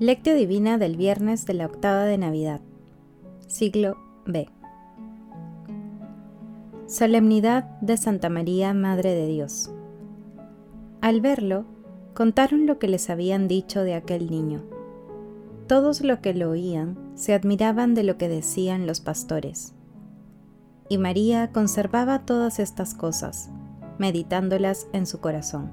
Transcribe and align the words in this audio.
Lectio 0.00 0.36
Divina 0.36 0.78
del 0.78 0.96
viernes 0.96 1.44
de 1.44 1.54
la 1.54 1.66
octava 1.66 2.04
de 2.04 2.18
Navidad, 2.18 2.60
siglo 3.48 3.96
B. 4.26 4.48
Solemnidad 6.86 7.64
de 7.80 7.96
Santa 7.96 8.28
María, 8.28 8.72
Madre 8.74 9.12
de 9.16 9.26
Dios. 9.26 9.72
Al 11.00 11.20
verlo, 11.20 11.64
contaron 12.14 12.64
lo 12.64 12.78
que 12.78 12.86
les 12.86 13.10
habían 13.10 13.48
dicho 13.48 13.82
de 13.82 13.94
aquel 13.94 14.30
niño. 14.30 14.62
Todos 15.66 16.00
los 16.02 16.20
que 16.20 16.32
lo 16.32 16.50
oían 16.50 16.96
se 17.16 17.34
admiraban 17.34 17.94
de 17.94 18.04
lo 18.04 18.18
que 18.18 18.28
decían 18.28 18.86
los 18.86 19.00
pastores. 19.00 19.74
Y 20.88 20.98
María 20.98 21.50
conservaba 21.50 22.24
todas 22.24 22.60
estas 22.60 22.94
cosas, 22.94 23.50
meditándolas 23.98 24.86
en 24.92 25.06
su 25.06 25.18
corazón. 25.18 25.72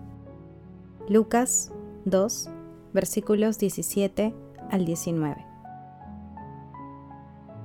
Lucas 1.08 1.72
2, 2.06 2.50
versículos 2.96 3.60
17 3.60 4.34
al 4.72 4.86
19. 4.86 5.46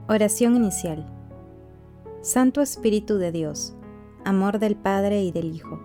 Oración 0.09 0.57
inicial. 0.57 1.07
Santo 2.21 2.61
Espíritu 2.61 3.17
de 3.17 3.31
Dios, 3.31 3.77
amor 4.25 4.59
del 4.59 4.75
Padre 4.75 5.23
y 5.23 5.31
del 5.31 5.55
Hijo, 5.55 5.81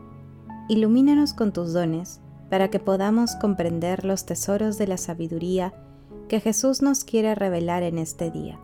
ilumínanos 0.67 1.33
con 1.33 1.53
tus 1.53 1.73
dones 1.73 2.21
para 2.49 2.69
que 2.69 2.79
podamos 2.79 3.35
comprender 3.35 4.03
los 4.03 4.25
tesoros 4.25 4.79
de 4.79 4.87
la 4.87 4.97
sabiduría 4.97 5.75
que 6.27 6.39
Jesús 6.39 6.81
nos 6.81 7.03
quiere 7.03 7.35
revelar 7.35 7.83
en 7.83 7.99
este 7.99 8.31
día. 8.31 8.59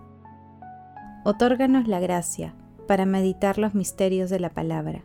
Otórganos 1.23 1.87
la 1.87 1.99
gracia 1.99 2.55
para 2.87 3.05
meditar 3.05 3.59
los 3.59 3.75
misterios 3.75 4.31
de 4.31 4.39
la 4.39 4.49
palabra 4.49 5.03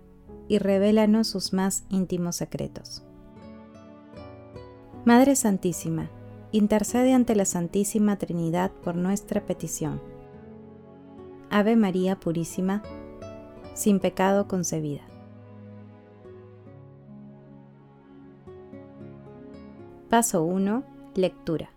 y 0.48 0.56
revélanos 0.56 1.28
sus 1.28 1.52
más 1.52 1.84
íntimos 1.90 2.36
secretos. 2.36 3.04
Madre 5.06 5.36
Santísima, 5.36 6.10
intercede 6.50 7.12
ante 7.14 7.36
la 7.36 7.44
Santísima 7.44 8.16
Trinidad 8.16 8.72
por 8.72 8.96
nuestra 8.96 9.46
petición. 9.46 10.00
Ave 11.48 11.76
María 11.76 12.18
Purísima, 12.18 12.82
sin 13.72 14.00
pecado 14.00 14.48
concebida. 14.48 15.02
Paso 20.10 20.42
1. 20.42 20.82
Lectura. 21.14 21.70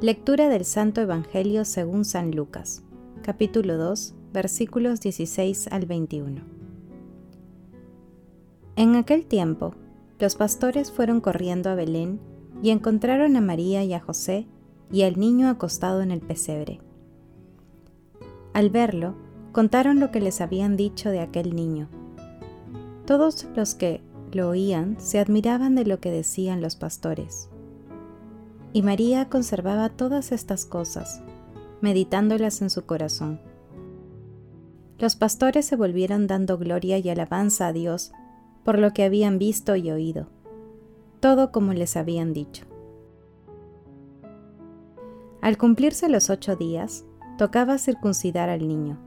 Lectura 0.00 0.48
del 0.48 0.64
Santo 0.64 1.00
Evangelio 1.00 1.64
según 1.64 2.04
San 2.04 2.32
Lucas, 2.32 2.82
capítulo 3.22 3.76
2, 3.76 4.12
versículos 4.32 5.00
16 5.00 5.68
al 5.68 5.86
21. 5.86 6.40
En 8.74 8.96
aquel 8.96 9.24
tiempo, 9.24 9.76
los 10.24 10.36
pastores 10.36 10.90
fueron 10.90 11.20
corriendo 11.20 11.68
a 11.68 11.74
Belén 11.74 12.18
y 12.62 12.70
encontraron 12.70 13.36
a 13.36 13.42
María 13.42 13.84
y 13.84 13.92
a 13.92 14.00
José 14.00 14.46
y 14.90 15.02
al 15.02 15.20
niño 15.20 15.50
acostado 15.50 16.00
en 16.00 16.10
el 16.10 16.22
pesebre. 16.22 16.80
Al 18.54 18.70
verlo, 18.70 19.16
contaron 19.52 20.00
lo 20.00 20.10
que 20.10 20.22
les 20.22 20.40
habían 20.40 20.78
dicho 20.78 21.10
de 21.10 21.20
aquel 21.20 21.54
niño. 21.54 21.90
Todos 23.04 23.46
los 23.54 23.74
que 23.74 24.00
lo 24.32 24.48
oían 24.48 24.96
se 24.98 25.18
admiraban 25.18 25.74
de 25.74 25.84
lo 25.84 26.00
que 26.00 26.10
decían 26.10 26.62
los 26.62 26.76
pastores. 26.76 27.50
Y 28.72 28.80
María 28.80 29.28
conservaba 29.28 29.90
todas 29.90 30.32
estas 30.32 30.64
cosas, 30.64 31.22
meditándolas 31.82 32.62
en 32.62 32.70
su 32.70 32.86
corazón. 32.86 33.42
Los 34.98 35.16
pastores 35.16 35.66
se 35.66 35.76
volvieron 35.76 36.26
dando 36.26 36.56
gloria 36.56 36.96
y 36.96 37.10
alabanza 37.10 37.66
a 37.66 37.74
Dios 37.74 38.12
por 38.64 38.78
lo 38.78 38.92
que 38.92 39.04
habían 39.04 39.38
visto 39.38 39.76
y 39.76 39.90
oído, 39.90 40.28
todo 41.20 41.52
como 41.52 41.72
les 41.72 41.96
habían 41.96 42.32
dicho. 42.32 42.64
Al 45.40 45.58
cumplirse 45.58 46.08
los 46.08 46.30
ocho 46.30 46.56
días, 46.56 47.04
tocaba 47.36 47.78
circuncidar 47.78 48.48
al 48.48 48.66
niño, 48.66 48.98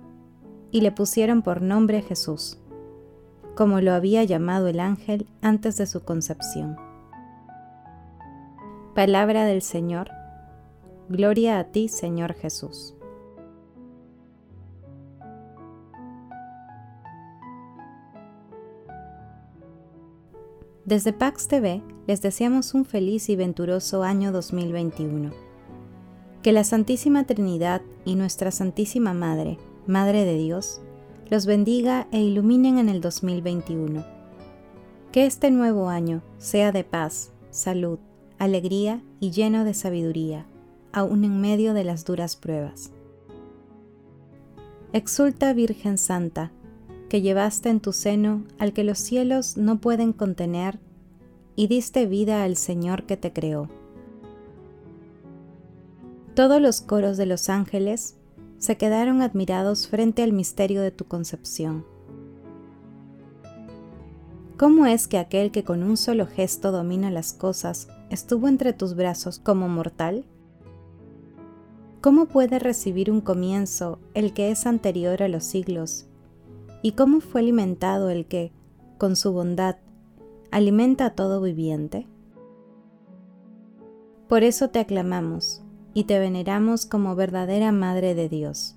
y 0.72 0.81
le 0.81 0.91
pusieron 0.91 1.41
por 1.41 1.62
nombre 1.62 2.01
Jesús, 2.01 2.59
como 3.56 3.81
lo 3.81 3.94
había 3.94 4.23
llamado 4.23 4.67
el 4.67 4.79
ángel 4.79 5.28
antes 5.41 5.78
de 5.78 5.88
su 5.88 6.03
concepción. 6.03 6.78
Palabra 8.94 9.46
del 9.46 9.62
Señor, 9.62 10.12
Gloria 11.09 11.57
a 11.59 11.63
ti, 11.63 11.88
Señor 11.88 12.34
Jesús. 12.34 12.97
Desde 20.87 21.11
Pax 21.11 21.49
TV 21.49 21.81
les 22.07 22.21
deseamos 22.21 22.73
un 22.73 22.85
feliz 22.85 23.27
y 23.27 23.35
venturoso 23.35 24.03
año 24.03 24.31
2021. 24.31 25.31
Que 26.41 26.53
la 26.53 26.63
Santísima 26.63 27.25
Trinidad 27.25 27.81
y 28.05 28.15
nuestra 28.15 28.51
Santísima 28.51 29.13
Madre, 29.13 29.57
Madre 29.85 30.23
de 30.23 30.37
Dios, 30.37 30.79
los 31.29 31.45
bendiga 31.45 32.07
e 32.13 32.21
iluminen 32.21 32.77
en 32.77 32.87
el 32.87 33.01
2021. 33.01 34.05
Que 35.11 35.25
este 35.25 35.51
nuevo 35.51 35.89
año 35.89 36.21
sea 36.37 36.71
de 36.71 36.85
paz, 36.85 37.33
salud, 37.49 37.99
alegría 38.39 39.03
y 39.19 39.31
lleno 39.31 39.65
de 39.65 39.73
sabiduría, 39.73 40.45
aun 40.93 41.25
en 41.25 41.41
medio 41.41 41.73
de 41.73 41.83
las 41.83 42.05
duras 42.05 42.37
pruebas. 42.37 42.93
Exulta 44.93 45.51
Virgen 45.51 45.97
Santa, 45.97 46.53
que 47.09 47.22
llevaste 47.22 47.69
en 47.69 47.79
tu 47.79 47.94
seno 47.94 48.44
al 48.59 48.73
que 48.73 48.84
los 48.84 49.00
cielos 49.00 49.57
no 49.57 49.79
pueden 49.79 50.13
contener, 50.13 50.79
y 51.56 51.68
diste 51.68 52.06
vida 52.06 52.44
al 52.44 52.56
Señor 52.56 53.03
que 53.03 53.18
te 53.18 53.34
creó. 53.34 53.69
Todos 56.35 56.62
los 56.62 56.81
coros 56.81 57.17
de 57.17 57.25
los 57.25 57.50
ángeles 57.50 58.16
se 58.59 58.78
quedaron 58.78 59.22
admirados 59.22 59.88
frente 59.88 60.22
al 60.22 60.34
misterio 60.34 60.81
de 60.81 60.91
tu 60.91 61.06
concepción. 61.06 61.85
¿Cómo 64.57 64.85
es 64.85 65.07
que 65.07 65.17
aquel 65.17 65.51
que 65.51 65.63
con 65.63 65.84
un 65.84 65.97
solo 65.97 66.28
gesto 66.28 66.72
domina 66.72 67.09
las 67.09 67.34
cosas 67.34 67.88
estuvo 68.09 68.47
entre 68.47 68.73
tus 68.73 68.96
brazos 68.96 69.40
como 69.40 69.67
mortal? 69.67 70.25
¿Cómo 72.01 72.28
puede 72.28 72.59
recibir 72.59 73.12
un 73.12 73.22
comienzo 73.22 74.00
el 74.13 74.34
que 74.34 74.51
es 74.51 74.66
anterior 74.66 75.23
a 75.23 75.28
los 75.28 75.44
siglos 75.44 76.07
y 76.81 76.93
cómo 76.93 77.19
fue 77.21 77.41
alimentado 77.41 78.09
el 78.09 78.25
que, 78.27 78.51
con 78.97 79.15
su 79.15 79.31
bondad, 79.31 79.77
alimenta 80.51 81.07
a 81.07 81.15
todo 81.15 81.41
viviente? 81.41 82.07
Por 84.27 84.43
eso 84.43 84.69
te 84.69 84.79
aclamamos 84.79 85.63
y 85.93 86.03
te 86.03 86.19
veneramos 86.19 86.85
como 86.85 87.16
verdadera 87.16 87.71
Madre 87.71 88.13
de 88.13 88.29
Dios. 88.29 88.75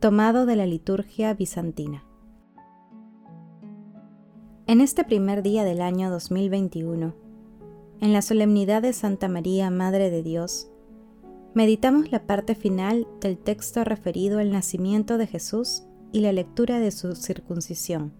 Tomado 0.00 0.46
de 0.46 0.56
la 0.56 0.66
liturgia 0.66 1.32
bizantina. 1.34 2.04
En 4.66 4.80
este 4.80 5.04
primer 5.04 5.42
día 5.42 5.64
del 5.64 5.80
año 5.80 6.10
2021, 6.10 7.14
en 8.00 8.12
la 8.12 8.22
solemnidad 8.22 8.82
de 8.82 8.92
Santa 8.92 9.28
María, 9.28 9.70
Madre 9.70 10.10
de 10.10 10.22
Dios, 10.22 10.70
meditamos 11.54 12.12
la 12.12 12.26
parte 12.26 12.54
final 12.54 13.06
del 13.20 13.38
texto 13.38 13.82
referido 13.84 14.40
al 14.40 14.52
nacimiento 14.52 15.16
de 15.16 15.26
Jesús 15.26 15.84
y 16.14 16.20
la 16.20 16.30
lectura 16.30 16.78
de 16.78 16.92
su 16.92 17.16
circuncisión. 17.16 18.12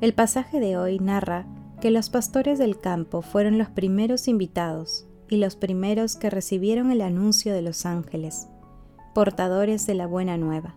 El 0.00 0.14
pasaje 0.14 0.60
de 0.60 0.78
hoy 0.78 0.98
narra 0.98 1.46
que 1.78 1.90
los 1.90 2.08
pastores 2.08 2.58
del 2.58 2.80
campo 2.80 3.20
fueron 3.20 3.58
los 3.58 3.68
primeros 3.68 4.26
invitados 4.26 5.06
y 5.28 5.36
los 5.36 5.56
primeros 5.56 6.16
que 6.16 6.30
recibieron 6.30 6.90
el 6.90 7.02
anuncio 7.02 7.52
de 7.52 7.60
los 7.60 7.84
ángeles, 7.84 8.48
portadores 9.14 9.86
de 9.86 9.92
la 9.92 10.06
buena 10.06 10.38
nueva. 10.38 10.74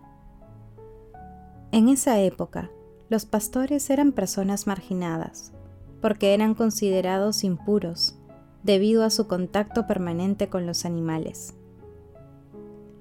En 1.72 1.88
esa 1.88 2.20
época, 2.20 2.70
los 3.08 3.24
pastores 3.24 3.88
eran 3.88 4.12
personas 4.12 4.66
marginadas, 4.66 5.54
porque 6.02 6.34
eran 6.34 6.54
considerados 6.54 7.44
impuros 7.44 8.18
debido 8.62 9.04
a 9.04 9.10
su 9.10 9.26
contacto 9.26 9.86
permanente 9.86 10.50
con 10.50 10.66
los 10.66 10.84
animales. 10.84 11.54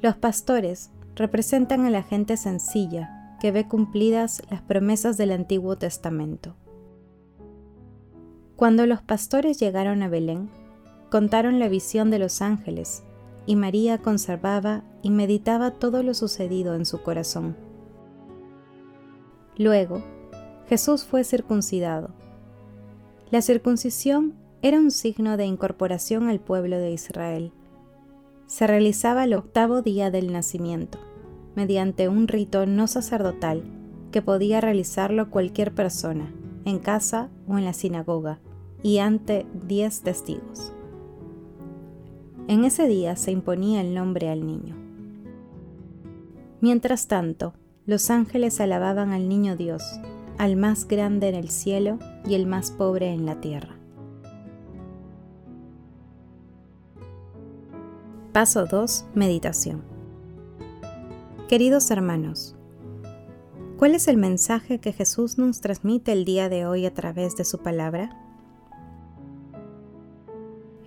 Los 0.02 0.16
pastores 0.16 0.92
representan 1.20 1.86
a 1.86 1.90
la 1.90 2.02
gente 2.02 2.38
sencilla 2.38 3.36
que 3.42 3.52
ve 3.52 3.68
cumplidas 3.68 4.42
las 4.50 4.62
promesas 4.62 5.18
del 5.18 5.32
Antiguo 5.32 5.78
Testamento. 5.78 6.56
Cuando 8.56 8.86
los 8.86 9.02
pastores 9.02 9.60
llegaron 9.60 10.02
a 10.02 10.08
Belén, 10.08 10.50
contaron 11.12 11.60
la 11.60 11.68
visión 11.68 12.10
de 12.10 12.20
los 12.20 12.42
ángeles, 12.42 13.04
y 13.46 13.58
María 13.58 13.98
conservaba 13.98 14.84
y 15.02 15.10
meditaba 15.10 15.72
todo 15.72 16.04
lo 16.04 16.14
sucedido 16.14 16.74
en 16.74 16.86
su 16.86 17.02
corazón. 17.02 17.58
Luego, 19.58 20.02
Jesús 20.68 21.04
fue 21.04 21.26
circuncidado. 21.26 22.12
La 23.30 23.42
circuncisión 23.42 24.36
era 24.62 24.78
un 24.78 24.92
signo 24.92 25.36
de 25.36 25.46
incorporación 25.46 26.30
al 26.30 26.40
pueblo 26.40 26.78
de 26.78 26.92
Israel. 26.92 27.52
Se 28.48 28.68
realizaba 28.68 29.26
el 29.26 29.34
octavo 29.34 29.82
día 29.82 30.12
del 30.12 30.32
nacimiento 30.32 31.09
mediante 31.60 32.08
un 32.08 32.30
rito 32.30 32.66
no 32.66 32.88
sacerdotal 32.88 33.64
que 34.14 34.22
podía 34.22 34.62
realizarlo 34.62 35.30
cualquier 35.30 35.76
persona, 35.76 36.34
en 36.64 36.80
casa 36.80 37.30
o 37.50 37.58
en 37.58 37.66
la 37.66 37.74
sinagoga, 37.74 38.40
y 38.82 39.00
ante 39.00 39.46
diez 39.68 40.00
testigos. 40.02 40.72
En 42.48 42.64
ese 42.64 42.88
día 42.88 43.18
se 43.18 43.32
imponía 43.32 43.82
el 43.82 43.94
nombre 43.94 44.30
al 44.30 44.48
niño. 44.48 44.74
Mientras 46.62 47.10
tanto, 47.10 47.56
los 47.86 48.10
ángeles 48.10 48.62
alababan 48.62 49.12
al 49.12 49.28
niño 49.28 49.58
Dios, 49.58 49.84
al 50.38 50.56
más 50.56 50.88
grande 50.88 51.28
en 51.28 51.36
el 51.36 51.50
cielo 51.50 52.00
y 52.26 52.36
el 52.36 52.48
más 52.48 52.72
pobre 52.72 53.12
en 53.12 53.26
la 53.26 53.42
tierra. 53.42 53.76
Paso 58.32 58.66
2. 58.66 59.08
Meditación. 59.14 59.99
Queridos 61.50 61.90
hermanos, 61.90 62.56
¿cuál 63.80 63.96
es 63.96 64.08
el 64.08 64.18
mensaje 64.18 64.78
que 64.78 64.94
Jesús 64.94 65.40
nos 65.40 65.62
transmite 65.62 66.12
el 66.12 66.24
día 66.24 66.48
de 66.48 66.68
hoy 66.68 66.86
a 66.86 66.94
través 66.94 67.36
de 67.38 67.44
su 67.44 67.58
palabra? 67.58 68.16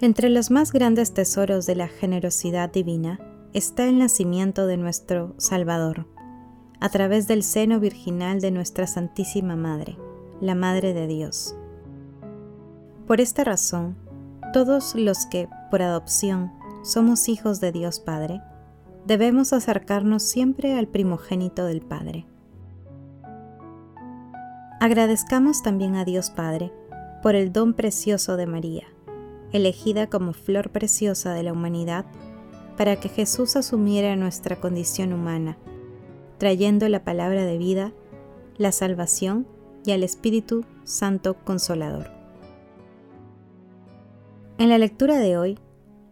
Entre 0.00 0.28
los 0.28 0.52
más 0.52 0.70
grandes 0.70 1.14
tesoros 1.14 1.66
de 1.66 1.74
la 1.74 1.88
generosidad 1.88 2.70
divina 2.70 3.18
está 3.52 3.88
el 3.88 3.98
nacimiento 3.98 4.68
de 4.68 4.76
nuestro 4.76 5.34
Salvador, 5.36 6.06
a 6.78 6.88
través 6.90 7.26
del 7.26 7.42
seno 7.42 7.80
virginal 7.80 8.40
de 8.40 8.52
nuestra 8.52 8.86
Santísima 8.86 9.56
Madre, 9.56 9.98
la 10.40 10.54
Madre 10.54 10.94
de 10.94 11.08
Dios. 11.08 11.56
Por 13.08 13.20
esta 13.20 13.42
razón, 13.42 13.96
todos 14.52 14.94
los 14.94 15.26
que, 15.26 15.48
por 15.72 15.82
adopción, 15.82 16.52
somos 16.84 17.28
hijos 17.28 17.58
de 17.58 17.72
Dios 17.72 17.98
Padre, 17.98 18.40
debemos 19.06 19.52
acercarnos 19.52 20.22
siempre 20.22 20.78
al 20.78 20.88
primogénito 20.88 21.64
del 21.64 21.80
Padre. 21.80 22.26
Agradezcamos 24.80 25.62
también 25.62 25.94
a 25.96 26.04
Dios 26.04 26.30
Padre 26.30 26.72
por 27.22 27.34
el 27.34 27.52
don 27.52 27.74
precioso 27.74 28.36
de 28.36 28.46
María, 28.46 28.86
elegida 29.52 30.08
como 30.08 30.32
flor 30.32 30.70
preciosa 30.70 31.34
de 31.34 31.42
la 31.44 31.52
humanidad 31.52 32.04
para 32.76 32.96
que 32.96 33.08
Jesús 33.08 33.56
asumiera 33.56 34.16
nuestra 34.16 34.56
condición 34.56 35.12
humana, 35.12 35.56
trayendo 36.38 36.88
la 36.88 37.04
palabra 37.04 37.44
de 37.44 37.58
vida, 37.58 37.92
la 38.56 38.72
salvación 38.72 39.46
y 39.84 39.92
al 39.92 40.02
Espíritu 40.02 40.64
Santo 40.84 41.34
Consolador. 41.44 42.10
En 44.58 44.68
la 44.68 44.78
lectura 44.78 45.18
de 45.18 45.36
hoy, 45.36 45.58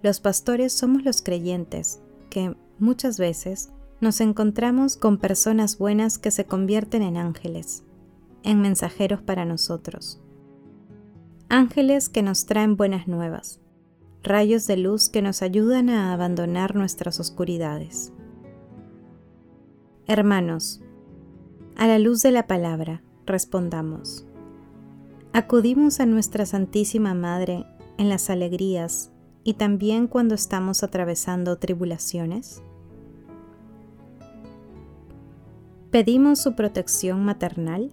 los 0.03 0.21
pastores 0.21 0.73
somos 0.73 1.05
los 1.05 1.23
creyentes 1.23 2.01
que 2.31 2.55
muchas 2.81 3.19
veces 3.19 3.71
nos 4.01 4.21
encontramos 4.21 4.97
con 4.97 5.19
personas 5.19 5.79
buenas 5.79 6.19
que 6.19 6.31
se 6.31 6.47
convierten 6.47 7.03
en 7.03 7.17
ángeles, 7.17 7.85
en 8.43 8.61
mensajeros 8.61 9.21
para 9.21 9.45
nosotros. 9.45 10.21
Ángeles 11.49 12.09
que 12.09 12.23
nos 12.23 12.47
traen 12.47 12.77
buenas 12.77 13.09
nuevas, 13.09 13.61
rayos 14.23 14.67
de 14.67 14.77
luz 14.77 15.09
que 15.09 15.23
nos 15.23 15.43
ayudan 15.43 15.91
a 15.91 16.13
abandonar 16.13 16.75
nuestras 16.75 17.21
oscuridades. 17.21 18.13
Hermanos, 20.07 20.81
a 21.77 21.87
la 21.87 21.99
luz 21.99 22.23
de 22.23 22.33
la 22.33 22.47
palabra, 22.47 23.03
respondamos. 23.27 24.27
Acudimos 25.33 26.01
a 26.01 26.07
nuestra 26.07 26.47
Santísima 26.47 27.15
Madre 27.15 27.65
en 27.99 28.09
las 28.09 28.31
alegrías 28.31 29.10
y 29.45 29.55
también 29.55 30.07
cuando 30.07 30.35
estamos 30.35 30.83
atravesando 30.83 31.59
tribulaciones. 31.59 32.63
¿Pedimos 35.91 36.39
su 36.39 36.55
protección 36.55 37.25
maternal? 37.25 37.91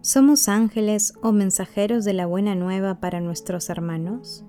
¿Somos 0.00 0.48
ángeles 0.48 1.14
o 1.22 1.32
mensajeros 1.32 2.04
de 2.04 2.14
la 2.14 2.26
buena 2.26 2.54
nueva 2.54 3.00
para 3.00 3.20
nuestros 3.20 3.70
hermanos? 3.70 4.44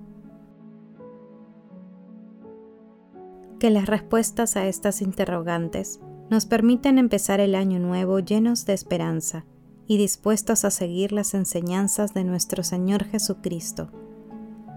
Que 3.58 3.70
las 3.70 3.86
respuestas 3.86 4.56
a 4.56 4.66
estas 4.66 5.00
interrogantes 5.02 6.00
nos 6.30 6.46
permitan 6.46 6.98
empezar 6.98 7.40
el 7.40 7.54
año 7.54 7.78
nuevo 7.78 8.18
llenos 8.18 8.66
de 8.66 8.74
esperanza 8.74 9.46
y 9.86 9.98
dispuestos 9.98 10.64
a 10.64 10.70
seguir 10.70 11.12
las 11.12 11.32
enseñanzas 11.32 12.12
de 12.12 12.24
nuestro 12.24 12.64
Señor 12.64 13.04
Jesucristo, 13.04 13.90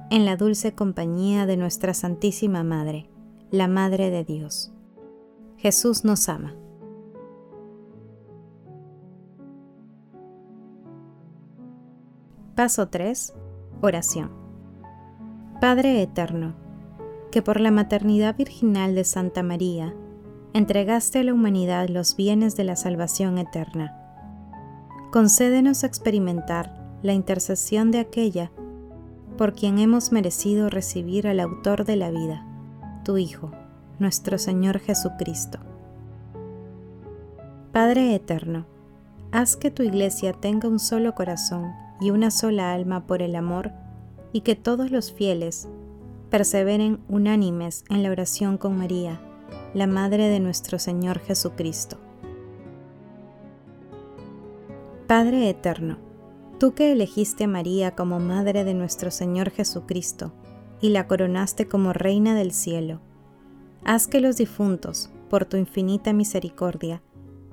en 0.10 0.26
la 0.26 0.36
dulce 0.36 0.74
compañía 0.74 1.46
de 1.46 1.56
nuestra 1.56 1.94
Santísima 1.94 2.64
Madre, 2.64 3.10
la 3.52 3.68
Madre 3.68 4.10
de 4.10 4.24
Dios. 4.24 4.72
Jesús 5.58 6.04
nos 6.04 6.30
ama. 6.30 6.56
Paso 12.56 12.90
3. 12.90 13.34
Oración. 13.82 14.32
Padre 15.62 16.02
Eterno, 16.02 16.56
que 17.32 17.42
por 17.42 17.60
la 17.60 17.70
maternidad 17.70 18.36
virginal 18.36 18.96
de 18.96 19.04
Santa 19.04 19.44
María, 19.44 19.94
entregaste 20.54 21.20
a 21.20 21.24
la 21.24 21.34
humanidad 21.34 21.88
los 21.88 22.16
bienes 22.16 22.56
de 22.56 22.64
la 22.64 22.76
salvación 22.76 23.38
eterna. 23.38 23.96
Concédenos 25.12 25.84
experimentar 25.84 26.98
la 27.04 27.14
intercesión 27.14 27.92
de 27.92 28.00
aquella 28.00 28.52
por 29.40 29.54
quien 29.54 29.80
hemos 29.80 30.12
merecido 30.12 30.70
recibir 30.70 31.26
al 31.26 31.40
autor 31.40 31.86
de 31.86 31.96
la 31.96 32.12
vida, 32.12 32.46
tu 33.06 33.18
Hijo, 33.18 33.54
nuestro 33.98 34.38
Señor 34.38 34.80
Jesucristo. 34.80 35.60
Padre 37.72 38.14
Eterno, 38.14 38.66
haz 39.32 39.56
que 39.56 39.72
tu 39.72 39.82
iglesia 39.82 40.34
tenga 40.34 40.68
un 40.68 40.78
solo 40.78 41.16
corazón 41.16 41.72
y 42.02 42.12
una 42.12 42.32
sola 42.32 42.74
alma 42.74 43.08
por 43.08 43.22
el 43.22 43.34
amor, 43.34 43.72
y 44.34 44.42
que 44.42 44.58
todos 44.58 44.92
los 44.92 45.14
fieles 45.14 45.70
perseveren 46.30 47.00
unánimes 47.08 47.86
en 47.90 48.04
la 48.04 48.12
oración 48.12 48.58
con 48.58 48.78
María, 48.78 49.22
la 49.74 49.88
Madre 49.88 50.28
de 50.28 50.42
nuestro 50.42 50.80
Señor 50.80 51.18
Jesucristo. 51.20 51.96
Padre 55.08 55.50
Eterno, 55.50 56.09
tú 56.60 56.74
que 56.74 56.92
elegiste 56.92 57.46
a 57.46 57.48
María 57.48 57.96
como 57.96 58.20
Madre 58.20 58.66
de 58.66 58.74
nuestro 58.74 59.12
Señor 59.12 59.50
Jesucristo 59.50 60.34
y 60.82 60.90
la 60.90 61.08
coronaste 61.08 61.68
como 61.68 61.94
Reina 61.94 62.36
del 62.36 62.52
cielo, 62.52 63.00
haz 63.86 64.08
que 64.08 64.20
los 64.20 64.36
difuntos, 64.36 65.10
por 65.30 65.46
tu 65.46 65.56
infinita 65.56 66.12
misericordia, 66.12 67.02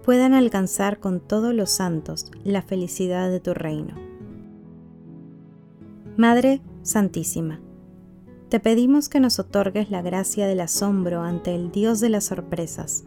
puedan 0.04 0.34
alcanzar 0.34 0.98
con 0.98 1.20
todos 1.20 1.54
los 1.54 1.70
santos 1.70 2.32
la 2.42 2.62
felicidad 2.62 3.30
de 3.30 3.38
tu 3.38 3.54
reino. 3.54 3.94
Madre 6.16 6.60
Santísima, 6.82 7.60
te 8.48 8.58
pedimos 8.58 9.08
que 9.08 9.20
nos 9.20 9.38
otorgues 9.38 9.90
la 9.90 10.02
gracia 10.02 10.48
del 10.48 10.60
asombro 10.60 11.22
ante 11.22 11.54
el 11.54 11.70
Dios 11.70 12.00
de 12.00 12.08
las 12.08 12.24
sorpresas 12.24 13.04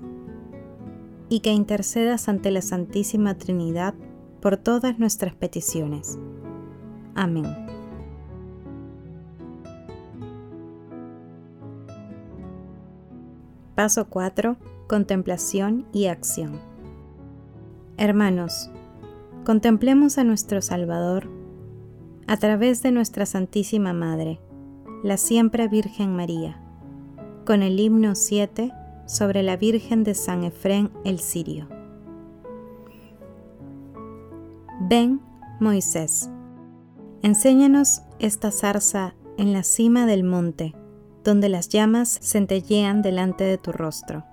y 1.27 1.41
que 1.41 1.51
intercedas 1.51 2.29
ante 2.29 2.51
la 2.51 2.61
Santísima 2.61 3.37
Trinidad 3.37 3.95
por 4.41 4.57
todas 4.57 4.99
nuestras 4.99 5.35
peticiones. 5.35 6.17
Amén. 7.15 7.45
Paso 13.75 14.09
4. 14.09 14.57
Contemplación 14.87 15.85
y 15.93 16.07
acción. 16.07 16.59
Hermanos, 17.97 18.69
contemplemos 19.45 20.17
a 20.17 20.23
nuestro 20.23 20.61
Salvador 20.61 21.29
a 22.27 22.37
través 22.37 22.83
de 22.83 22.91
nuestra 22.91 23.25
Santísima 23.25 23.93
Madre, 23.93 24.39
la 25.03 25.17
siempre 25.17 25.67
Virgen 25.67 26.15
María, 26.15 26.61
con 27.45 27.63
el 27.63 27.79
himno 27.79 28.15
7 28.15 28.71
sobre 29.05 29.43
la 29.43 29.57
Virgen 29.57 30.03
de 30.03 30.13
San 30.13 30.43
Efrén 30.43 30.91
el 31.05 31.19
Sirio. 31.19 31.78
Ven, 34.89 35.21
Moisés, 35.59 36.31
enséñanos 37.21 38.01
esta 38.17 38.49
zarza 38.49 39.13
en 39.37 39.53
la 39.53 39.61
cima 39.61 40.07
del 40.07 40.23
monte, 40.23 40.73
donde 41.23 41.47
las 41.47 41.69
llamas 41.69 42.17
centellean 42.23 43.03
delante 43.03 43.43
de 43.43 43.59
tu 43.59 43.71
rostro. 43.71 44.25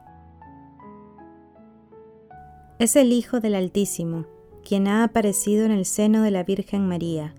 Es 2.79 2.97
el 2.97 3.13
Hijo 3.13 3.41
del 3.41 3.55
Altísimo, 3.55 4.25
quien 4.67 4.89
ha 4.89 5.05
aparecido 5.05 5.67
en 5.67 5.73
el 5.73 5.85
seno 5.85 6.23
de 6.23 6.31
la 6.31 6.43
Virgen 6.43 6.89
María, 6.89 7.35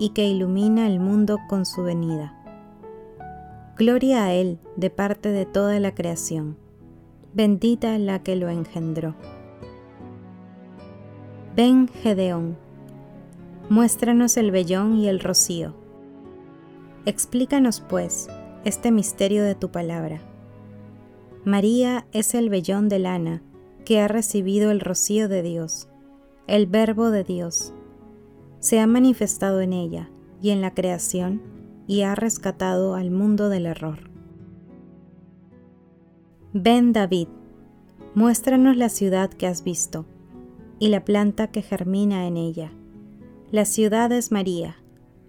y 0.00 0.08
que 0.08 0.24
ilumina 0.24 0.88
el 0.88 0.98
mundo 0.98 1.38
con 1.48 1.66
su 1.66 1.84
venida. 1.84 2.34
Gloria 3.76 4.24
a 4.24 4.32
Él 4.32 4.58
de 4.74 4.90
parte 4.90 5.30
de 5.30 5.46
toda 5.46 5.78
la 5.78 5.94
creación, 5.94 6.58
bendita 7.32 7.96
la 7.98 8.24
que 8.24 8.34
lo 8.34 8.48
engendró. 8.48 9.14
Ven, 11.56 11.88
Gedeón, 11.88 12.58
muéstranos 13.70 14.36
el 14.36 14.50
vellón 14.50 14.98
y 14.98 15.08
el 15.08 15.20
rocío. 15.20 15.74
Explícanos, 17.06 17.80
pues, 17.80 18.28
este 18.66 18.90
misterio 18.90 19.42
de 19.42 19.54
tu 19.54 19.70
palabra. 19.70 20.20
María 21.46 22.06
es 22.12 22.34
el 22.34 22.50
vellón 22.50 22.90
de 22.90 22.98
lana 22.98 23.42
que 23.86 24.00
ha 24.00 24.06
recibido 24.06 24.70
el 24.70 24.80
rocío 24.80 25.28
de 25.28 25.40
Dios, 25.40 25.88
el 26.46 26.66
Verbo 26.66 27.10
de 27.10 27.24
Dios 27.24 27.72
se 28.60 28.78
ha 28.78 28.86
manifestado 28.86 29.62
en 29.62 29.72
ella 29.72 30.10
y 30.42 30.50
en 30.50 30.60
la 30.60 30.74
creación 30.74 31.40
y 31.86 32.02
ha 32.02 32.14
rescatado 32.14 32.96
al 32.96 33.10
mundo 33.10 33.48
del 33.48 33.64
error. 33.64 34.10
Ven 36.52 36.92
David, 36.92 37.28
muéstranos 38.14 38.76
la 38.76 38.90
ciudad 38.90 39.30
que 39.30 39.46
has 39.46 39.64
visto 39.64 40.04
y 40.78 40.88
la 40.88 41.04
planta 41.04 41.48
que 41.48 41.62
germina 41.62 42.26
en 42.26 42.36
ella. 42.36 42.72
La 43.50 43.64
ciudad 43.64 44.10
es 44.12 44.32
María, 44.32 44.76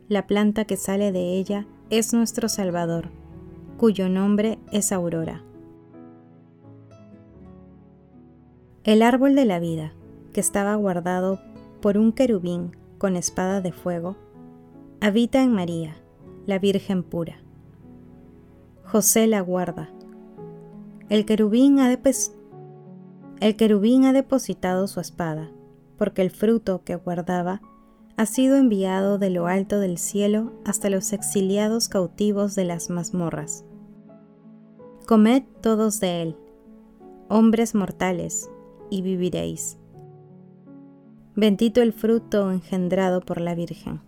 la 0.10 0.28
planta 0.28 0.66
que 0.66 0.78
sale 0.78 1.12
de 1.12 1.38
ella 1.38 1.68
es 1.90 2.14
nuestro 2.14 2.50
Salvador, 2.50 3.10
cuyo 3.78 4.10
nombre 4.10 4.60
es 4.72 4.92
Aurora. 4.92 5.44
El 8.84 9.02
árbol 9.02 9.36
de 9.36 9.46
la 9.46 9.60
vida, 9.60 9.94
que 10.34 10.40
estaba 10.40 10.76
guardado 10.76 11.42
por 11.82 11.98
un 11.98 12.14
querubín 12.14 12.76
con 12.98 13.16
espada 13.16 13.62
de 13.62 13.72
fuego, 13.72 14.16
habita 15.02 15.44
en 15.44 15.52
María, 15.52 15.96
la 16.46 16.58
Virgen 16.58 17.04
pura. 17.04 17.38
José 18.86 19.28
la 19.28 19.42
guarda. 19.42 19.90
El 21.10 21.26
querubín 21.26 21.80
ha, 21.80 21.92
el 23.40 23.56
querubín 23.56 24.06
ha 24.06 24.14
depositado 24.14 24.88
su 24.88 25.00
espada, 25.00 25.52
porque 25.98 26.22
el 26.22 26.32
fruto 26.32 26.84
que 26.84 26.96
guardaba 26.96 27.62
ha 28.18 28.26
sido 28.26 28.58
enviado 28.58 29.20
de 29.20 29.30
lo 29.30 29.48
alto 29.48 29.80
del 29.80 29.98
cielo 29.98 30.54
hasta 30.66 30.90
los 30.90 31.14
exiliados 31.14 31.88
cautivos 31.88 32.56
de 32.56 32.66
las 32.66 32.90
mazmorras. 32.90 33.64
Comed 35.06 35.44
todos 35.62 36.00
de 36.00 36.24
él, 36.24 36.38
hombres 37.30 37.76
mortales, 37.76 38.50
y 38.90 39.02
viviréis. 39.02 39.78
Bendito 41.36 41.82
el 41.82 41.94
fruto 41.94 42.52
engendrado 42.52 43.22
por 43.22 43.40
la 43.40 43.54
Virgen. 43.54 44.02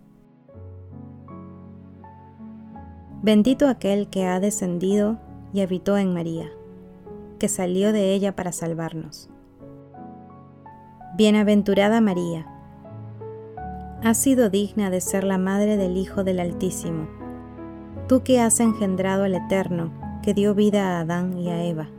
Bendito 3.22 3.68
aquel 3.68 4.10
que 4.10 4.26
ha 4.26 4.40
descendido 4.40 5.20
y 5.54 5.60
habitó 5.60 5.98
en 5.98 6.14
María, 6.14 6.50
que 7.40 7.48
salió 7.48 7.92
de 7.92 8.14
ella 8.14 8.36
para 8.36 8.52
salvarnos. 8.52 9.30
Bienaventurada 11.18 12.00
María, 12.02 12.46
has 14.04 14.18
sido 14.18 14.50
digna 14.50 14.90
de 14.90 15.02
ser 15.02 15.24
la 15.24 15.38
madre 15.38 15.76
del 15.76 15.98
Hijo 15.98 16.24
del 16.24 16.40
Altísimo, 16.40 17.08
tú 18.08 18.24
que 18.24 18.40
has 18.40 18.60
engendrado 18.60 19.24
al 19.24 19.36
Eterno, 19.36 19.92
que 20.22 20.34
dio 20.34 20.54
vida 20.54 20.98
a 20.98 21.02
Adán 21.02 21.38
y 21.38 21.50
a 21.50 21.64
Eva. 21.66 21.90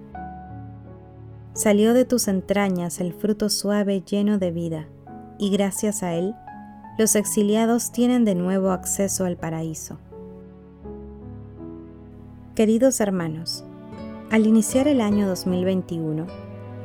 Salió 1.53 1.93
de 1.93 2.05
tus 2.05 2.29
entrañas 2.29 3.01
el 3.01 3.13
fruto 3.13 3.49
suave 3.51 4.03
lleno 4.03 4.39
de 4.39 4.51
vida, 4.51 4.87
y 5.39 5.51
gracias 5.51 6.03
a 6.03 6.15
él, 6.15 6.35
los 6.99 7.17
exiliados 7.17 7.93
tienen 7.93 8.25
de 8.25 8.35
nuevo 8.35 8.71
acceso 8.71 9.25
al 9.25 9.37
paraíso. 9.37 9.99
Queridos 12.55 13.01
hermanos, 13.01 13.65
al 14.31 14.47
iniciar 14.47 14.87
el 14.87 15.01
año 15.01 15.27
2021, 15.27 16.27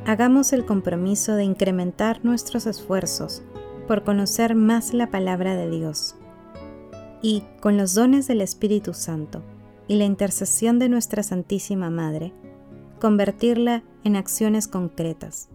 hagamos 0.06 0.52
el 0.52 0.66
compromiso 0.66 1.36
de 1.36 1.44
incrementar 1.44 2.25
nuestros 2.25 2.66
esfuerzos 2.66 3.44
por 3.88 4.04
conocer 4.04 4.56
más 4.56 4.96
la 4.96 5.12
palabra 5.12 5.56
de 5.56 5.70
Dios 5.70 6.16
y, 7.22 7.44
con 7.62 7.78
los 7.78 7.94
dones 7.94 8.28
del 8.28 8.42
Espíritu 8.42 8.96
Santo 8.96 9.44
y 9.88 9.96
la 9.96 10.06
intercesión 10.06 10.80
de 10.80 10.90
nuestra 10.90 11.22
Santísima 11.22 11.92
Madre, 11.92 12.34
convertirla 13.00 13.84
en 14.04 14.16
acciones 14.16 14.68
concretas, 14.68 15.50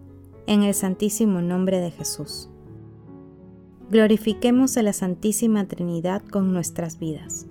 en 0.47 0.63
el 0.63 0.73
santísimo 0.73 1.41
nombre 1.41 1.81
de 1.81 1.91
Jesús. 1.91 2.49
Glorifiquemos 3.89 4.77
a 4.77 4.81
la 4.81 4.93
Santísima 4.93 5.67
Trinidad 5.67 6.21
con 6.21 6.53
nuestras 6.53 6.99
vidas. 6.99 7.47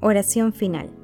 Oración 0.00 0.54
final. 0.54 1.03